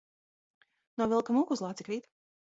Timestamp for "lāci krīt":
1.65-2.09